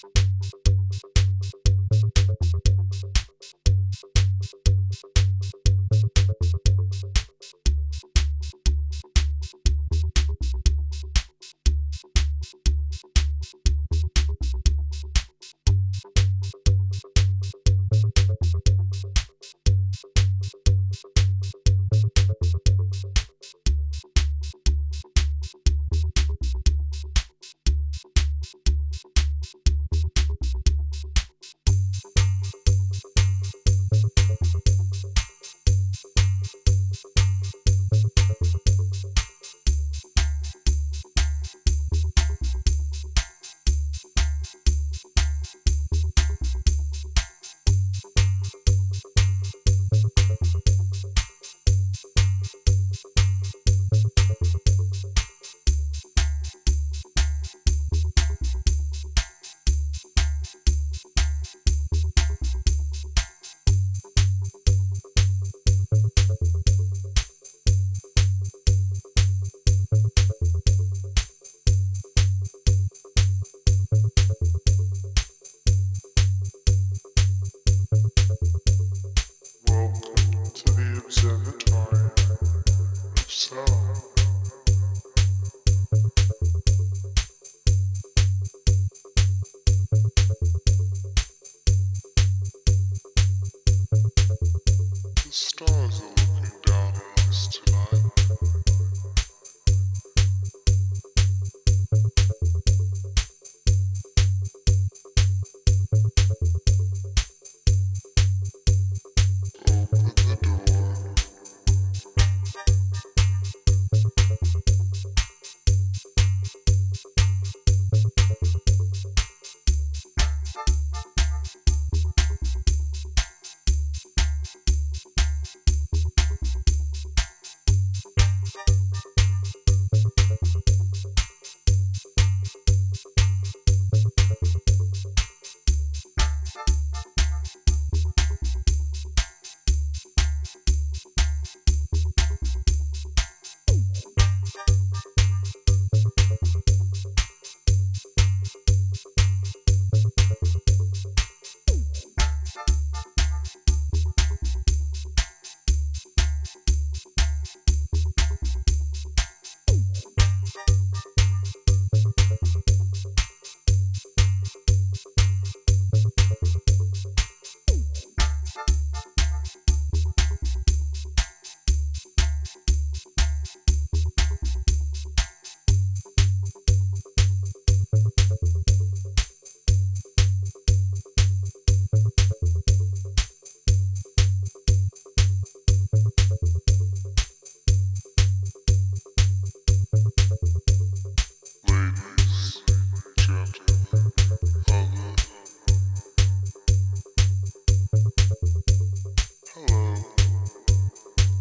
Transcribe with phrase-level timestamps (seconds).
[0.00, 0.16] Thank
[5.18, 5.37] you.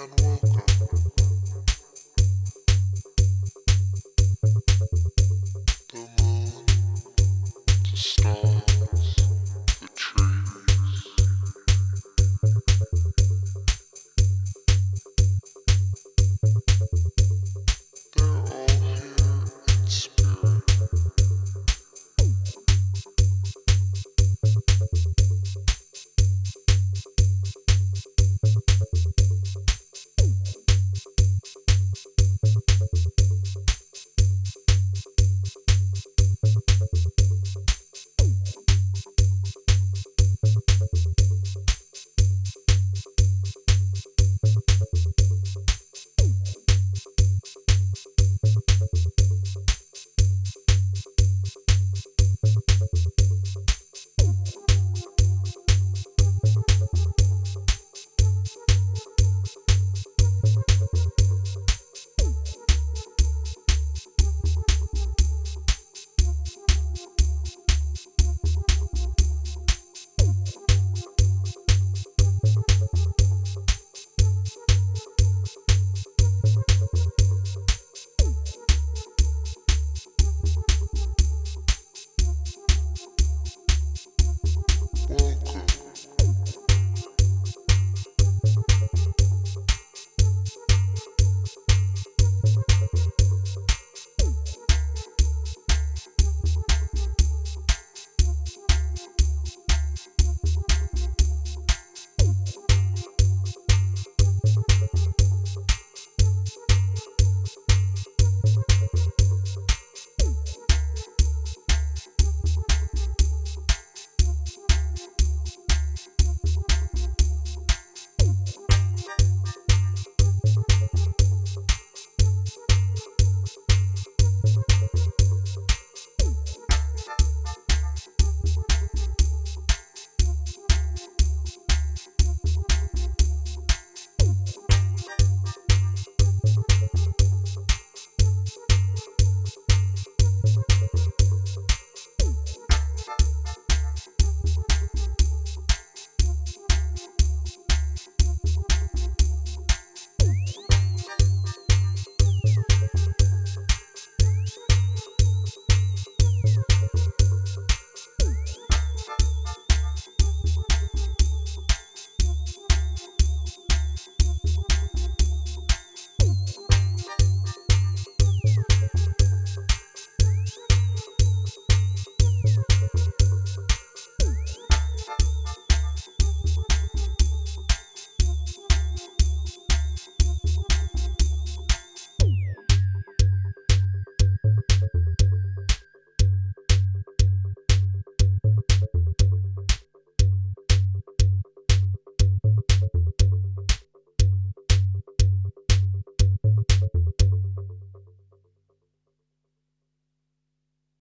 [0.00, 0.67] and welcome.